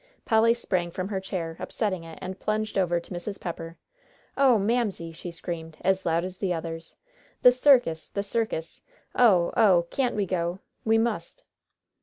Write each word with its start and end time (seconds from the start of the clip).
Polly 0.25 0.55
sprang 0.55 0.89
from 0.89 1.09
her 1.09 1.19
chair, 1.19 1.55
upsetting 1.59 2.03
it, 2.03 2.17
and 2.23 2.39
plunged 2.39 2.75
over 2.75 2.99
to 2.99 3.11
Mrs. 3.11 3.39
Pepper. 3.39 3.77
"Oh, 4.35 4.57
Mamsie!" 4.57 5.11
she 5.11 5.29
screamed, 5.29 5.77
as 5.81 6.07
loud 6.07 6.25
as 6.25 6.39
the 6.39 6.51
others, 6.51 6.95
"the 7.43 7.51
circus! 7.51 8.09
the 8.09 8.23
circus! 8.23 8.81
Oh, 9.13 9.53
oh! 9.55 9.85
Can't 9.91 10.15
we 10.15 10.25
go? 10.25 10.57
We 10.85 10.97
must!" 10.97 11.43